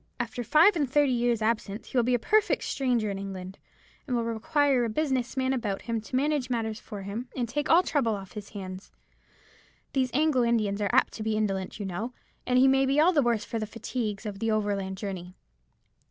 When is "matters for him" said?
6.49-7.27